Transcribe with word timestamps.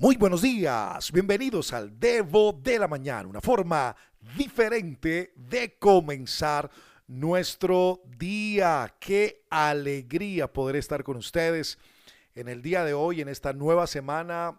Muy 0.00 0.16
buenos 0.16 0.40
días, 0.40 1.12
bienvenidos 1.12 1.74
al 1.74 2.00
Devo 2.00 2.54
de 2.54 2.78
la 2.78 2.88
Mañana, 2.88 3.28
una 3.28 3.42
forma 3.42 3.94
diferente 4.34 5.34
de 5.36 5.76
comenzar 5.78 6.70
nuestro 7.06 8.00
día. 8.16 8.96
Qué 8.98 9.44
alegría 9.50 10.50
poder 10.50 10.76
estar 10.76 11.04
con 11.04 11.18
ustedes 11.18 11.76
en 12.34 12.48
el 12.48 12.62
día 12.62 12.82
de 12.82 12.94
hoy, 12.94 13.20
en 13.20 13.28
esta 13.28 13.52
nueva 13.52 13.86
semana, 13.86 14.58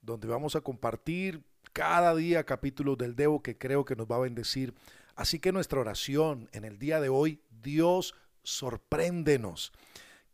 donde 0.00 0.28
vamos 0.28 0.54
a 0.54 0.60
compartir 0.60 1.42
cada 1.72 2.14
día 2.14 2.44
capítulos 2.44 2.96
del 2.98 3.16
Devo 3.16 3.42
que 3.42 3.58
creo 3.58 3.84
que 3.84 3.96
nos 3.96 4.06
va 4.06 4.14
a 4.14 4.20
bendecir. 4.20 4.74
Así 5.16 5.40
que 5.40 5.50
nuestra 5.50 5.80
oración 5.80 6.48
en 6.52 6.64
el 6.64 6.78
día 6.78 7.00
de 7.00 7.08
hoy, 7.08 7.42
Dios 7.50 8.14
sorpréndenos. 8.44 9.72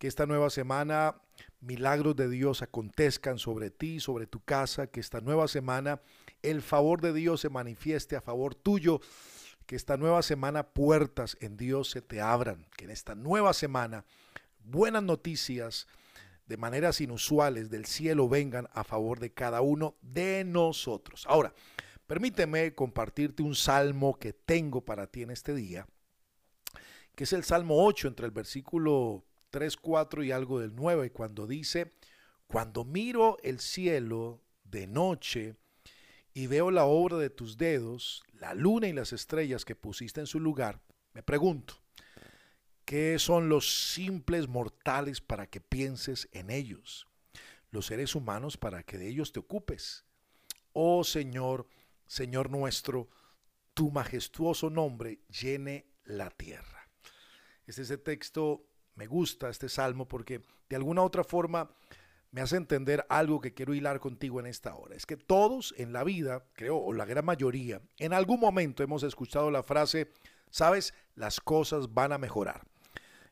Que 0.05 0.09
esta 0.09 0.27
nueva 0.27 0.51
semana 0.51 1.17
milagros 1.61 2.15
de 2.15 2.29
Dios 2.29 2.61
acontezcan 2.61 3.39
sobre 3.39 3.71
ti, 3.71 4.01
sobre 4.01 4.27
tu 4.27 4.45
casa, 4.45 4.87
que 4.87 5.01
esta 5.01 5.23
nueva 5.23 5.49
semana 5.49 6.03
el 6.43 6.61
favor 6.61 7.01
de 7.01 7.15
Dios 7.15 7.41
se 7.41 7.49
manifieste 7.49 8.15
a 8.15 8.21
favor 8.21 8.55
tuyo, 8.55 9.01
que 9.65 9.77
esta 9.77 9.97
nueva 9.97 10.21
semana 10.21 10.75
puertas 10.75 11.39
en 11.41 11.57
Dios 11.57 11.89
se 11.89 12.03
te 12.03 12.21
abran, 12.21 12.67
que 12.77 12.85
en 12.85 12.91
esta 12.91 13.15
nueva 13.15 13.55
semana 13.55 14.05
buenas 14.63 15.03
noticias 15.03 15.87
de 16.45 16.59
maneras 16.59 17.01
inusuales 17.01 17.71
del 17.71 17.87
cielo 17.87 18.29
vengan 18.29 18.69
a 18.75 18.85
favor 18.85 19.21
de 19.21 19.33
cada 19.33 19.63
uno 19.63 19.97
de 20.03 20.45
nosotros. 20.45 21.25
Ahora, 21.27 21.55
permíteme 22.07 22.75
compartirte 22.75 23.43
un 23.43 23.55
salmo 23.55 24.19
que 24.19 24.35
tengo 24.35 24.85
para 24.85 25.07
ti 25.07 25.23
en 25.23 25.31
este 25.31 25.55
día, 25.55 25.87
que 27.15 27.25
es 27.25 27.33
el 27.33 27.43
Salmo 27.43 27.87
8 27.87 28.09
entre 28.09 28.27
el 28.27 28.33
versículo 28.33 29.25
3, 29.55 29.77
4 29.77 30.25
y 30.25 30.33
algo 30.33 30.59
del 30.59 30.75
9, 30.75 31.13
cuando 31.13 31.47
dice, 31.47 31.93
cuando 32.49 32.85
miro 32.85 33.37
el 33.45 33.61
cielo 33.61 34.43
de 34.65 34.89
noche 34.89 35.55
y 36.33 36.49
veo 36.49 36.73
la 36.73 36.87
obra 36.87 37.19
de 37.19 37.31
tus 37.31 37.57
dedos, 37.57 38.25
la 38.33 38.53
luna 38.55 38.89
y 38.89 38.93
las 38.93 39.13
estrellas 39.13 39.65
que 39.65 39.77
pusiste 39.77 40.19
en 40.19 40.27
su 40.27 40.41
lugar, 40.41 40.81
me 41.13 41.23
pregunto, 41.23 41.75
¿qué 42.85 43.17
son 43.21 43.49
los 43.49 43.93
simples 43.93 44.49
mortales 44.49 45.21
para 45.21 45.47
que 45.47 45.61
pienses 45.61 46.29
en 46.33 46.51
ellos? 46.51 47.07
Los 47.71 47.87
seres 47.87 48.17
humanos 48.17 48.57
para 48.57 48.83
que 48.83 48.99
de 48.99 49.07
ellos 49.07 49.31
te 49.31 49.39
ocupes. 49.39 50.05
Oh 50.73 51.05
Señor, 51.05 51.69
Señor 52.09 52.51
nuestro, 52.51 53.09
tu 53.73 53.93
majestuoso 53.93 54.69
nombre 54.69 55.21
llene 55.29 55.87
la 56.03 56.31
tierra. 56.31 56.89
Este 57.69 57.83
es 57.83 57.91
el 57.91 58.01
texto 58.01 58.67
me 58.95 59.07
gusta 59.07 59.49
este 59.49 59.69
salmo 59.69 60.07
porque 60.07 60.43
de 60.69 60.77
alguna 60.77 61.03
otra 61.03 61.25
forma 61.25 61.71
me 62.31 62.41
hace 62.41 62.57
entender 62.57 63.07
algo 63.09 63.41
que 63.41 63.55
quiero 63.55 63.75
hilar 63.75 64.01
contigo 64.01 64.41
en 64.41 64.47
esta 64.47 64.75
hora. 64.75 64.97
Es 64.97 65.07
que 65.07 65.17
todos 65.17 65.73
en 65.79 65.93
la 65.93 66.03
vida, 66.03 66.45
creo, 66.55 66.79
o 66.79 66.93
la 66.93 67.05
gran 67.05 67.25
mayoría, 67.25 67.81
en 67.99 68.13
algún 68.13 68.41
momento 68.41 68.83
hemos 68.83 69.05
escuchado 69.05 69.53
la 69.53 69.63
frase, 69.63 70.11
sabes, 70.51 70.95
las 71.15 71.41
cosas 71.41 71.95
van 71.95 72.13
a 72.13 72.19
mejorar. 72.19 72.67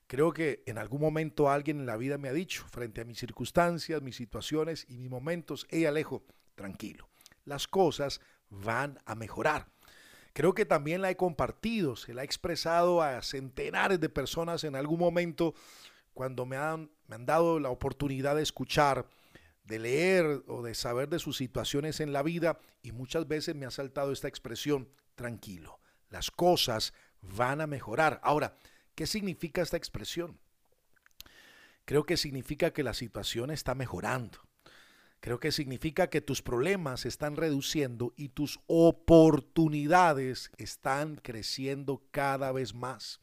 Creo 0.07 0.33
que 0.33 0.63
en 0.67 0.79
algún 0.79 1.01
momento 1.01 1.51
alguien 1.51 1.81
en 1.81 1.87
la 1.87 1.97
vida 1.97 2.17
me 2.17 2.29
ha 2.29 2.33
dicho, 2.33 2.65
frente 2.69 3.01
a 3.01 3.05
mis 3.05 3.19
circunstancias, 3.19 4.03
mis 4.03 4.15
situaciones 4.15 4.87
y 4.89 4.99
mis 4.99 5.11
momentos, 5.11 5.67
hey 5.71 5.85
Alejo, 5.85 6.25
tranquilo, 6.55 7.09
las 7.45 7.67
cosas 7.67 8.21
van 8.51 9.01
a 9.05 9.17
mejorar. 9.17 9.67
Creo 10.33 10.55
que 10.55 10.65
también 10.65 11.03
la 11.03 11.11
he 11.11 11.17
compartido, 11.17 11.97
se 11.97 12.15
la 12.15 12.23
he 12.23 12.25
expresado 12.25 13.03
a 13.03 13.21
centenares 13.23 14.01
de 14.01 14.09
personas 14.09 14.65
en 14.65 14.77
algún 14.77 14.99
momento 14.99 15.55
cuando 16.15 16.47
me 16.47 16.57
han, 16.57 16.91
me 17.07 17.17
han 17.17 17.27
dado 17.27 17.61
la 17.61 17.71
oportunidad 17.71 18.37
de 18.37 18.43
escuchar, 18.43 19.07
de 19.65 19.79
leer 19.79 20.43
o 20.47 20.63
de 20.63 20.75
saber 20.75 21.09
de 21.09 21.19
sus 21.19 21.37
situaciones 21.37 22.01
en 22.01 22.13
la 22.13 22.23
vida 22.23 22.59
y 22.83 22.93
muchas 22.93 23.29
veces 23.29 23.55
me 23.55 23.67
ha 23.67 23.71
saltado 23.71 24.13
esta 24.13 24.29
expresión, 24.29 24.89
tranquilo, 25.15 25.81
las 26.09 26.31
cosas 26.31 26.95
van 27.21 27.61
a 27.61 27.67
mejorar. 27.67 28.21
Ahora, 28.23 28.57
¿qué 28.95 29.07
significa 29.07 29.63
esta 29.63 29.77
expresión? 29.77 30.39
Creo 31.85 32.05
que 32.05 32.17
significa 32.17 32.73
que 32.73 32.83
la 32.83 32.95
situación 32.95 33.51
está 33.51 33.75
mejorando. 33.75 34.39
Creo 35.23 35.39
que 35.39 35.53
significa 35.53 36.11
que 36.11 36.21
tus 36.21 36.43
problemas 36.43 37.03
se 37.03 37.09
están 37.09 37.37
reduciendo 37.37 38.13
y 38.17 38.31
tus 38.31 38.59
oportunidades 38.67 40.51
están 40.59 41.15
creciendo 41.15 42.03
cada 42.11 42.51
vez 42.51 42.75
más. 42.75 43.21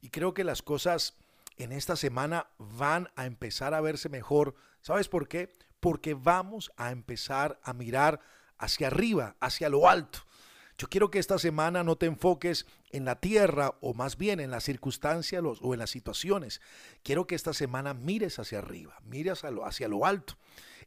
Y 0.00 0.08
creo 0.08 0.32
que 0.32 0.44
las 0.44 0.62
cosas 0.62 1.12
en 1.58 1.72
esta 1.72 1.96
semana 1.96 2.46
van 2.56 3.10
a 3.16 3.26
empezar 3.26 3.74
a 3.74 3.82
verse 3.82 4.08
mejor. 4.08 4.54
¿Sabes 4.80 5.08
por 5.08 5.28
qué? 5.28 5.54
Porque 5.78 6.14
vamos 6.14 6.72
a 6.78 6.90
empezar 6.90 7.60
a 7.64 7.74
mirar 7.74 8.20
hacia 8.56 8.86
arriba, 8.86 9.36
hacia 9.40 9.68
lo 9.68 9.90
alto. 9.90 10.20
Yo 10.78 10.88
quiero 10.88 11.10
que 11.10 11.18
esta 11.18 11.38
semana 11.38 11.84
no 11.84 11.96
te 11.96 12.06
enfoques 12.06 12.64
en 12.92 13.04
la 13.04 13.20
tierra 13.20 13.74
o 13.82 13.92
más 13.92 14.16
bien 14.16 14.40
en 14.40 14.50
las 14.50 14.64
circunstancias 14.64 15.44
o 15.44 15.74
en 15.74 15.80
las 15.80 15.90
situaciones. 15.90 16.62
Quiero 17.02 17.26
que 17.26 17.34
esta 17.34 17.52
semana 17.52 17.92
mires 17.92 18.38
hacia 18.38 18.60
arriba, 18.60 18.98
mires 19.04 19.42
hacia 19.44 19.88
lo, 19.88 20.06
alto. 20.06 20.38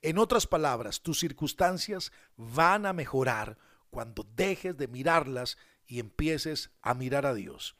En 0.03 0.17
otras 0.17 0.47
palabras, 0.47 0.99
tus 0.99 1.21
circunstancias 1.21 2.11
van 2.35 2.85
a 2.85 2.91
mejorar 2.91 3.57
cuando 3.89 4.27
dejes 4.35 4.75
de 4.75 4.89
mirarlas 4.89 5.57
y 5.87 5.99
empieces 5.99 6.71
a 6.81 6.93
mirar 6.93 7.25
a 7.25 7.33
Dios. 7.33 7.77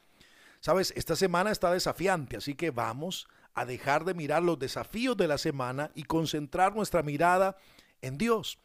Sabes, 0.62 0.94
esta 0.96 1.18
semana 1.18 1.52
está 1.52 1.70
desafiante, 1.70 2.38
así 2.38 2.56
que 2.56 2.72
vamos 2.72 3.28
a 3.54 3.66
dejar 3.66 4.06
de 4.06 4.14
mirar 4.14 4.42
los 4.42 4.58
desafíos 4.58 5.18
de 5.18 5.28
la 5.28 5.38
semana 5.38 5.92
y 5.96 6.04
concentrar 6.04 6.74
nuestra 6.74 7.04
mirada 7.04 7.58
en 8.02 8.18
Dios. 8.18 8.58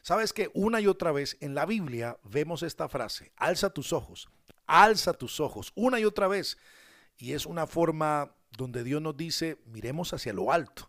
Sabes 0.00 0.32
que 0.32 0.50
una 0.54 0.80
y 0.80 0.86
otra 0.86 1.12
vez 1.12 1.36
en 1.40 1.54
la 1.54 1.66
Biblia 1.66 2.18
vemos 2.24 2.62
esta 2.62 2.88
frase, 2.88 3.30
alza 3.36 3.68
tus 3.68 3.92
ojos, 3.92 4.30
alza 4.66 5.12
tus 5.12 5.38
ojos, 5.38 5.70
una 5.74 6.00
y 6.00 6.06
otra 6.06 6.28
vez. 6.28 6.56
Y 7.18 7.34
es 7.34 7.44
una 7.44 7.66
forma 7.66 8.32
donde 8.56 8.84
Dios 8.84 9.02
nos 9.02 9.18
dice, 9.18 9.58
miremos 9.66 10.14
hacia 10.14 10.32
lo 10.32 10.50
alto. 10.50 10.88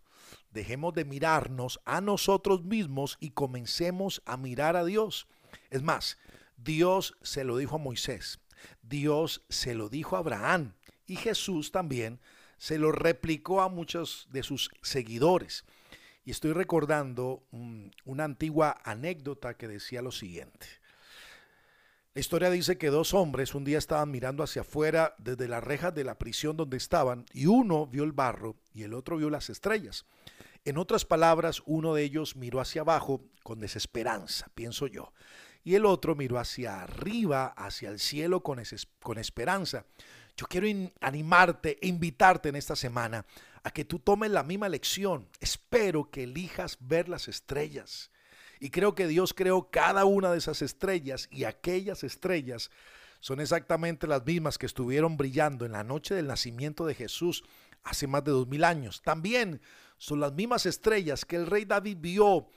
Dejemos 0.53 0.93
de 0.93 1.03
mirarnos 1.03 1.81
a 1.83 1.99
nosotros 1.99 2.63
mismos 2.63 3.17
y 3.19 3.31
comencemos 3.31 4.21
a 4.25 4.37
mirar 4.37 4.75
a 4.75 4.85
Dios. 4.85 5.27
Es 5.71 5.81
más, 5.81 6.19
Dios 6.57 7.17
se 7.23 7.43
lo 7.43 7.57
dijo 7.57 7.75
a 7.75 7.79
Moisés, 7.79 8.39
Dios 8.83 9.43
se 9.49 9.73
lo 9.73 9.89
dijo 9.89 10.15
a 10.15 10.19
Abraham 10.19 10.73
y 11.07 11.15
Jesús 11.15 11.71
también 11.71 12.19
se 12.57 12.77
lo 12.77 12.91
replicó 12.91 13.61
a 13.61 13.69
muchos 13.69 14.27
de 14.31 14.43
sus 14.43 14.69
seguidores. 14.83 15.65
Y 16.23 16.31
estoy 16.31 16.53
recordando 16.53 17.43
una 18.05 18.23
antigua 18.23 18.79
anécdota 18.85 19.55
que 19.55 19.67
decía 19.67 20.03
lo 20.03 20.11
siguiente. 20.11 20.67
La 22.13 22.19
historia 22.19 22.51
dice 22.51 22.77
que 22.77 22.91
dos 22.91 23.15
hombres 23.15 23.55
un 23.55 23.63
día 23.63 23.79
estaban 23.79 24.11
mirando 24.11 24.43
hacia 24.43 24.61
afuera 24.61 25.15
desde 25.17 25.47
las 25.47 25.63
rejas 25.63 25.95
de 25.95 26.03
la 26.03 26.19
prisión 26.19 26.55
donde 26.55 26.77
estaban 26.77 27.25
y 27.33 27.47
uno 27.47 27.87
vio 27.87 28.03
el 28.03 28.11
barro 28.11 28.55
y 28.71 28.83
el 28.83 28.93
otro 28.93 29.17
vio 29.17 29.31
las 29.31 29.49
estrellas. 29.49 30.05
En 30.65 30.77
otras 30.77 31.03
palabras, 31.03 31.61
uno 31.65 31.93
de 31.93 32.03
ellos 32.03 32.37
miró 32.37 32.61
hacia 32.61 32.81
abajo 32.81 33.21
con 33.43 33.59
desesperanza, 33.59 34.47
pienso 34.55 34.87
yo, 34.87 35.11
y 35.63 35.75
el 35.75 35.85
otro 35.85 36.15
miró 36.15 36.39
hacia 36.39 36.83
arriba, 36.83 37.47
hacia 37.47 37.89
el 37.89 37.99
cielo 37.99 38.43
con, 38.43 38.61
con 39.01 39.17
esperanza. 39.17 39.85
Yo 40.37 40.45
quiero 40.47 40.67
animarte 41.01 41.77
e 41.81 41.87
invitarte 41.87 42.49
en 42.49 42.55
esta 42.55 42.75
semana 42.75 43.25
a 43.63 43.71
que 43.71 43.85
tú 43.85 43.99
tomes 43.99 44.31
la 44.31 44.43
misma 44.43 44.69
lección. 44.69 45.27
Espero 45.39 46.09
que 46.09 46.23
elijas 46.23 46.77
ver 46.79 47.07
las 47.07 47.27
estrellas. 47.27 48.09
Y 48.59 48.69
creo 48.69 48.95
que 48.95 49.07
Dios 49.07 49.33
creó 49.33 49.69
cada 49.69 50.05
una 50.05 50.31
de 50.31 50.37
esas 50.37 50.61
estrellas 50.61 51.27
y 51.29 51.43
aquellas 51.43 52.03
estrellas 52.03 52.71
son 53.19 53.39
exactamente 53.39 54.07
las 54.07 54.25
mismas 54.25 54.57
que 54.57 54.65
estuvieron 54.65 55.17
brillando 55.17 55.65
en 55.65 55.73
la 55.73 55.83
noche 55.83 56.15
del 56.15 56.27
nacimiento 56.27 56.85
de 56.85 56.95
Jesús 56.95 57.43
hace 57.83 58.07
más 58.07 58.23
de 58.23 58.31
dos 58.31 58.47
mil 58.47 58.63
años. 58.63 59.01
También 59.01 59.61
son 59.97 60.19
las 60.19 60.33
mismas 60.33 60.65
estrellas 60.65 61.25
que 61.25 61.35
el 61.35 61.47
rey 61.47 61.65
David 61.65 61.97
vio 61.99 62.47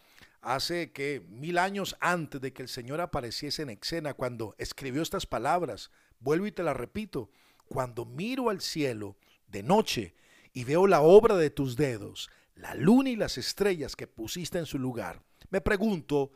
hace 0.40 0.92
que 0.92 1.24
mil 1.28 1.58
años 1.58 1.96
antes 2.00 2.40
de 2.40 2.52
que 2.52 2.62
el 2.62 2.68
Señor 2.68 3.00
apareciese 3.00 3.62
en 3.62 3.70
escena 3.70 4.14
cuando 4.14 4.54
escribió 4.58 5.02
estas 5.02 5.26
palabras. 5.26 5.90
Vuelvo 6.20 6.46
y 6.46 6.52
te 6.52 6.62
las 6.62 6.76
repito. 6.76 7.30
Cuando 7.68 8.04
miro 8.04 8.48
al 8.48 8.60
cielo 8.60 9.16
de 9.48 9.62
noche 9.62 10.14
y 10.52 10.64
veo 10.64 10.86
la 10.86 11.00
obra 11.00 11.36
de 11.36 11.50
tus 11.50 11.76
dedos, 11.76 12.30
la 12.54 12.74
luna 12.74 13.10
y 13.10 13.16
las 13.16 13.38
estrellas 13.38 13.96
que 13.96 14.06
pusiste 14.06 14.58
en 14.58 14.66
su 14.66 14.78
lugar, 14.78 15.20
me 15.50 15.60
pregunto 15.60 16.32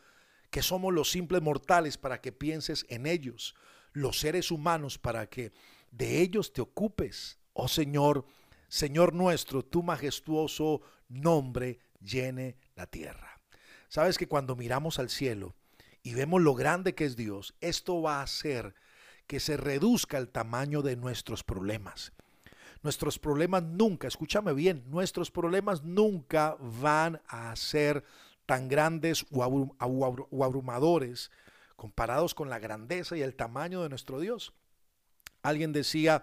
que 0.51 0.63
somos 0.63 0.93
los 0.93 1.11
simples 1.11 1.41
mortales 1.41 1.97
para 1.97 2.21
que 2.21 2.33
pienses 2.33 2.85
en 2.89 3.07
ellos, 3.07 3.55
los 3.93 4.19
seres 4.19 4.51
humanos 4.51 4.99
para 4.99 5.29
que 5.29 5.53
de 5.93 6.21
ellos 6.21 6.53
te 6.53 6.61
ocupes. 6.61 7.39
Oh 7.53 7.69
Señor, 7.69 8.27
Señor 8.71 9.15
nuestro, 9.15 9.65
tu 9.65 9.83
majestuoso 9.83 10.81
nombre 11.09 11.81
llene 12.01 12.57
la 12.77 12.87
tierra. 12.87 13.41
Sabes 13.89 14.17
que 14.17 14.29
cuando 14.29 14.55
miramos 14.55 15.01
al 15.01 15.11
cielo 15.11 15.57
y 16.05 16.15
vemos 16.15 16.41
lo 16.41 16.55
grande 16.55 16.95
que 16.95 17.05
es 17.05 17.17
Dios, 17.17 17.57
esto 17.61 18.01
va 18.01 18.21
a 18.21 18.23
hacer 18.23 18.77
que 19.27 19.41
se 19.41 19.57
reduzca 19.57 20.19
el 20.19 20.29
tamaño 20.29 20.83
de 20.83 20.95
nuestros 20.95 21.43
problemas. 21.43 22.13
Nuestros 22.85 23.19
problemas 23.19 23.65
nunca, 23.65 24.07
escúchame 24.07 24.53
bien, 24.53 24.85
nuestros 24.87 25.33
problemas 25.33 25.83
nunca 25.83 26.57
van 26.61 27.21
a 27.27 27.55
ser 27.57 28.05
tan 28.47 28.69
grandes 28.69 29.27
o 29.33 29.43
abrumadores 30.45 31.33
comparados 31.75 32.37
con 32.37 32.49
la 32.49 32.61
grandeza 32.61 33.17
y 33.17 33.23
el 33.23 33.35
tamaño 33.35 33.83
de 33.83 33.89
nuestro 33.89 34.21
Dios. 34.21 34.55
Alguien 35.43 35.73
decía 35.73 36.23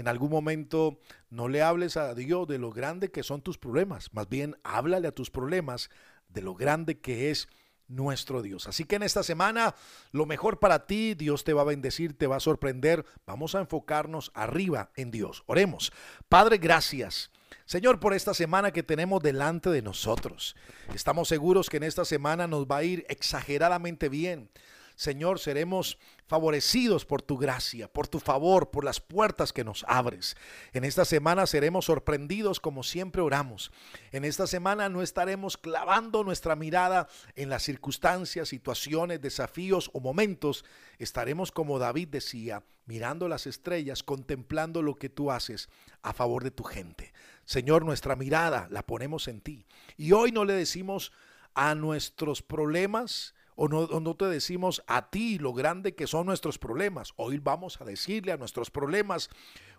en 0.00 0.08
algún 0.08 0.30
momento, 0.30 1.00
no 1.30 1.48
le 1.48 1.62
hables 1.62 1.96
a 1.96 2.14
Dios 2.14 2.46
de 2.46 2.58
lo 2.58 2.70
grande 2.70 3.10
que 3.10 3.22
son 3.22 3.42
tus 3.42 3.58
problemas, 3.58 4.12
más 4.12 4.28
bien 4.28 4.56
háblale 4.62 5.08
a 5.08 5.12
tus 5.12 5.30
problemas 5.30 5.90
de 6.28 6.42
lo 6.42 6.54
grande 6.54 7.00
que 7.00 7.30
es 7.30 7.48
nuestro 7.88 8.42
Dios. 8.42 8.68
Así 8.68 8.84
que 8.84 8.96
en 8.96 9.02
esta 9.02 9.22
semana, 9.22 9.74
lo 10.12 10.26
mejor 10.26 10.58
para 10.58 10.86
ti, 10.86 11.14
Dios 11.14 11.42
te 11.42 11.54
va 11.54 11.62
a 11.62 11.66
bendecir, 11.66 12.16
te 12.16 12.26
va 12.26 12.36
a 12.36 12.40
sorprender. 12.40 13.04
Vamos 13.26 13.54
a 13.54 13.60
enfocarnos 13.60 14.30
arriba 14.34 14.90
en 14.94 15.10
Dios. 15.10 15.42
Oremos. 15.46 15.90
Padre, 16.28 16.58
gracias. 16.58 17.30
Señor, 17.64 17.98
por 17.98 18.14
esta 18.14 18.34
semana 18.34 18.72
que 18.72 18.82
tenemos 18.82 19.22
delante 19.22 19.70
de 19.70 19.82
nosotros. 19.82 20.54
Estamos 20.94 21.28
seguros 21.28 21.70
que 21.70 21.78
en 21.78 21.82
esta 21.82 22.04
semana 22.04 22.46
nos 22.46 22.66
va 22.66 22.78
a 22.78 22.84
ir 22.84 23.06
exageradamente 23.08 24.08
bien. 24.08 24.50
Señor, 24.98 25.38
seremos 25.38 25.96
favorecidos 26.26 27.04
por 27.04 27.22
tu 27.22 27.38
gracia, 27.38 27.86
por 27.86 28.08
tu 28.08 28.18
favor, 28.18 28.72
por 28.72 28.82
las 28.82 28.98
puertas 28.98 29.52
que 29.52 29.62
nos 29.62 29.84
abres. 29.86 30.36
En 30.72 30.82
esta 30.82 31.04
semana 31.04 31.46
seremos 31.46 31.84
sorprendidos 31.84 32.58
como 32.58 32.82
siempre 32.82 33.22
oramos. 33.22 33.70
En 34.10 34.24
esta 34.24 34.48
semana 34.48 34.88
no 34.88 35.00
estaremos 35.00 35.56
clavando 35.56 36.24
nuestra 36.24 36.56
mirada 36.56 37.06
en 37.36 37.48
las 37.48 37.62
circunstancias, 37.62 38.48
situaciones, 38.48 39.20
desafíos 39.20 39.88
o 39.92 40.00
momentos. 40.00 40.64
Estaremos 40.98 41.52
como 41.52 41.78
David 41.78 42.08
decía, 42.08 42.64
mirando 42.86 43.28
las 43.28 43.46
estrellas, 43.46 44.02
contemplando 44.02 44.82
lo 44.82 44.96
que 44.96 45.10
tú 45.10 45.30
haces 45.30 45.68
a 46.02 46.12
favor 46.12 46.42
de 46.42 46.50
tu 46.50 46.64
gente. 46.64 47.12
Señor, 47.44 47.84
nuestra 47.84 48.16
mirada 48.16 48.66
la 48.72 48.84
ponemos 48.84 49.28
en 49.28 49.42
ti. 49.42 49.64
Y 49.96 50.10
hoy 50.10 50.32
no 50.32 50.44
le 50.44 50.54
decimos 50.54 51.12
a 51.54 51.76
nuestros 51.76 52.42
problemas, 52.42 53.36
o 53.60 53.66
no, 53.66 54.14
te 54.14 54.26
decimos 54.26 54.84
a 54.86 55.10
ti 55.10 55.36
lo 55.38 55.52
grande 55.52 55.96
que 55.96 56.06
son 56.06 56.26
nuestros 56.26 56.58
problemas. 56.58 57.12
Hoy 57.16 57.38
vamos 57.38 57.80
a 57.80 57.84
decirle 57.84 58.30
a 58.30 58.36
nuestros 58.36 58.70
problemas 58.70 59.30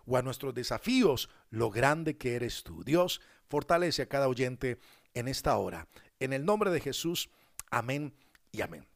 o 0.04 0.18
a 0.18 0.22
nuestros 0.22 0.52
desafíos 0.52 1.30
lo 1.48 1.70
grande 1.70 2.18
que 2.18 2.34
eres 2.34 2.62
tú. 2.62 2.84
Dios 2.84 3.22
fortalece 3.48 4.02
a 4.02 4.06
cada 4.06 4.28
oyente 4.28 4.78
en 5.14 5.28
esta 5.28 5.56
hora. 5.56 5.88
En 6.18 6.34
el 6.34 6.44
nombre 6.44 6.70
de 6.70 6.80
Jesús, 6.80 7.30
amén 7.70 8.12
y 8.52 8.60
amén. 8.60 8.86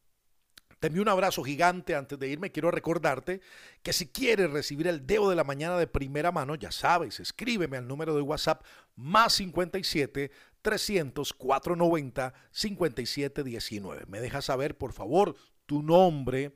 Te 0.81 0.89
envío 0.89 1.01
un 1.01 1.09
abrazo 1.09 1.43
gigante. 1.43 1.95
Antes 1.95 2.19
de 2.19 2.29
irme, 2.29 2.53
quiero 2.53 2.71
recordarte 2.71 3.41
que 3.83 3.95
si 3.95 4.09
quieres 4.09 4.51
recibir 4.51 4.87
el 4.87 5.07
Deo 5.07 5.31
de 5.31 5.37
la 5.37 5.45
mañana 5.45 5.79
de 5.79 5.87
primera 5.87 6.31
mano, 6.31 6.57
ya 6.57 6.71
sabes, 6.71 7.21
escríbeme 7.21 7.79
al 7.79 7.89
número 7.89 8.15
de 8.15 8.21
WhatsApp 8.21 8.63
más 8.97 9.33
57 9.33 10.31
300 10.65 11.35
490 11.35 12.33
5719. 12.51 14.07
Me 14.09 14.21
dejas 14.21 14.47
saber, 14.47 14.79
por 14.79 14.93
favor, 14.93 15.37
tu 15.67 15.83
nombre, 15.83 16.55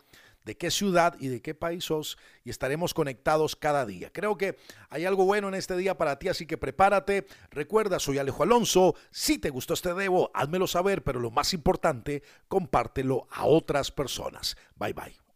de 0.48 0.56
qué 0.56 0.70
ciudad 0.70 1.14
y 1.20 1.28
de 1.28 1.42
qué 1.42 1.54
país 1.54 1.84
sos 1.84 2.16
y 2.42 2.48
estaremos 2.48 2.94
conectados 2.94 3.54
cada 3.54 3.84
día. 3.84 4.10
Creo 4.10 4.38
que 4.38 4.56
hay 4.88 5.04
algo 5.04 5.26
bueno 5.26 5.48
en 5.48 5.54
este 5.54 5.76
día 5.76 5.98
para 5.98 6.18
ti, 6.18 6.28
así 6.28 6.46
que 6.46 6.56
prepárate. 6.56 7.26
Recuerda, 7.50 7.98
soy 7.98 8.16
Alejo 8.16 8.44
Alonso. 8.44 8.94
Si 9.10 9.36
te 9.36 9.50
gustó 9.50 9.74
este 9.74 9.92
debo, 9.92 10.30
házmelo 10.32 10.66
saber, 10.66 11.04
pero 11.04 11.20
lo 11.20 11.30
más 11.30 11.52
importante, 11.52 12.22
compártelo 12.48 13.26
a 13.30 13.44
otras 13.44 13.90
personas. 13.90 14.56
Bye 14.76 14.94
bye. 14.94 15.27